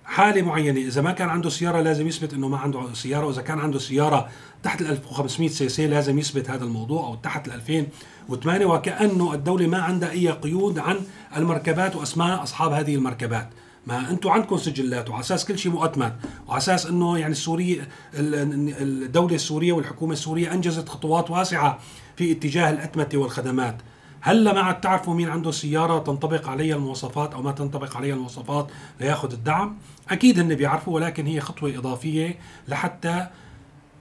حاله 0.06 0.42
معينه 0.42 0.80
إذا 0.80 1.02
ما 1.02 1.12
كان 1.12 1.30
عنده 1.30 1.50
سيارة 1.50 1.82
لازم 1.82 2.08
يثبت 2.08 2.34
إنه 2.34 2.48
ما 2.48 2.58
عنده 2.58 2.94
سيارة 2.94 3.26
وإذا 3.26 3.42
كان 3.42 3.60
عنده 3.60 3.80
سيارة 3.80 4.30
تحت 4.64 4.82
ال 4.82 4.88
1500 4.88 5.50
سي 5.50 5.70
سي 5.70 5.88
لازم 5.88 6.20
يثبت 6.20 6.50
هذا 6.50 6.64
الموضوع 6.64 7.08
أو 7.08 7.16
تحت 7.16 7.48
ال 7.48 7.54
2008 7.54 8.66
وكأنه 8.66 9.34
الدولة 9.34 9.68
ما 9.68 9.82
عندها 9.82 10.12
أي 10.12 10.30
قيود 10.30 10.80
عن 10.80 11.00
المركبات 11.38 11.96
وأسماء 11.96 12.44
أصحاب 12.44 12.72
هذه 12.72 12.96
المركبات. 12.96 13.50
ما 13.88 14.10
أنتم 14.10 14.30
عندكم 14.30 14.58
سجلات 14.58 15.10
وعلى 15.10 15.22
أساس 15.22 15.46
كل 15.46 15.60
شيء 15.60 15.72
مؤتمن 15.72 16.12
وعلى 16.48 16.58
أساس 16.58 16.86
إنه 16.86 17.18
يعني 17.18 17.32
السوري 17.32 17.82
الدولة 18.14 19.36
السورية 19.36 19.74
والحكومة 19.74 20.14
السورية 20.14 20.54
أنجزت 20.54 20.90
خطوات 20.90 21.32
واسعة 21.32 21.80
في 22.16 22.32
اتجاه 22.32 22.70
الأتمتة 22.70 23.18
والخدمات. 23.18 23.78
هلا 24.26 24.54
ما 24.54 24.62
عاد 24.62 24.82
تعرفوا 24.82 25.14
مين 25.14 25.30
عنده 25.30 25.52
سيارة 25.52 26.00
تنطبق 26.00 26.50
عليها 26.50 26.76
المواصفات 26.76 27.34
أو 27.34 27.42
ما 27.42 27.52
تنطبق 27.52 27.98
عليها 27.98 28.16
المواصفات 28.16 28.68
لياخذ 29.00 29.32
الدعم؟ 29.32 29.78
أكيد 30.10 30.40
هن 30.40 30.56
بيعرفوا 30.56 30.96
ولكن 30.96 31.26
هي 31.26 31.40
خطوة 31.40 31.78
إضافية 31.78 32.40
لحتى 32.68 33.28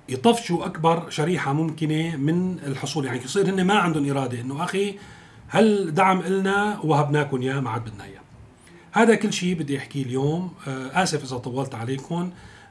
يطفشوا 0.08 0.66
أكبر 0.66 1.10
شريحة 1.10 1.52
ممكنة 1.52 2.16
من 2.16 2.58
الحصول. 2.58 3.04
يعني 3.04 3.18
يصير 3.24 3.50
هن 3.50 3.64
ما 3.64 3.74
عندهم 3.74 4.10
إرادة 4.10 4.40
إنه 4.40 4.64
أخي 4.64 4.98
هل 5.48 5.94
دعم 5.94 6.20
إلنا 6.20 6.78
وهبناكم 6.84 7.42
إياه 7.42 7.60
ما 7.60 7.70
عاد 7.70 7.84
بدنا 7.84 8.04
إياه. 8.04 8.22
هذا 8.92 9.14
كل 9.14 9.32
شيء 9.32 9.54
بدي 9.54 9.78
أحكيه 9.78 10.02
اليوم. 10.02 10.52
آه، 10.68 11.02
آسف 11.02 11.24
إذا 11.24 11.36
طولت 11.36 11.74
عليكم 11.74 12.30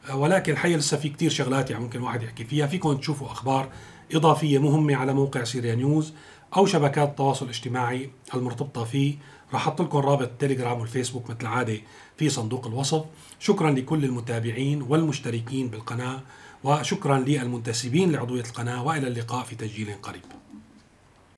آه، 0.10 0.16
ولكن 0.16 0.52
الحقيقة 0.52 0.78
لسه 0.78 0.98
في 0.98 1.10
كتير 1.10 1.30
شغلات 1.30 1.72
يعني 1.72 1.84
ممكن 1.84 2.02
واحد 2.02 2.24
يحكي 2.24 2.44
فيها. 2.44 2.68
فيكم 2.68 2.98
تشوفوا 2.98 3.28
أخبار 3.28 3.70
إضافية 4.14 4.60
مهمة 4.60 4.96
على 4.96 5.14
موقع 5.14 5.44
سيريا 5.44 5.76
نيوز. 5.76 6.14
أو 6.58 6.66
شبكات 6.66 7.10
التواصل 7.10 7.46
الاجتماعي 7.46 8.10
المرتبطة 8.34 8.84
فيه 8.84 9.16
راح 9.54 9.68
أحط 9.68 9.82
لكم 9.82 9.98
رابط 9.98 10.22
التليجرام 10.22 10.80
والفيسبوك 10.80 11.30
مثل 11.30 11.42
العاده 11.42 11.78
في 12.18 12.30
صندوق 12.30 12.68
الوصف. 12.68 13.04
شكرا 13.40 13.72
لكل 13.72 14.06
المتابعين 14.06 14.82
والمشتركين 14.82 15.68
بالقناة 15.68 16.22
وشكرا 16.64 17.20
للمنتسبين 17.20 18.12
لعضوية 18.12 18.44
القناة 18.44 18.84
وإلى 18.84 19.08
اللقاء 19.08 19.44
في 19.44 19.56
تسجيل 19.56 19.94
قريب. 20.02 20.22